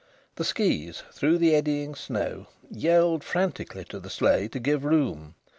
The 0.37 0.43
skis, 0.43 1.03
through 1.11 1.37
the 1.37 1.53
eddying 1.53 1.93
snow, 1.93 2.47
yelled 2.71 3.23
frantically 3.23 3.85
to 3.89 3.99
the 3.99 4.09
sleigh 4.09 4.47
to 4.47 4.59
give 4.59 4.83
room. 4.83 5.35